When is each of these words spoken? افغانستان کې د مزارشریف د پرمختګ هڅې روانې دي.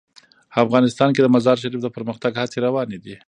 افغانستان 0.65 1.09
کې 1.13 1.21
د 1.23 1.27
مزارشریف 1.35 1.81
د 1.83 1.87
پرمختګ 1.95 2.31
هڅې 2.41 2.57
روانې 2.65 2.97
دي. 3.05 3.15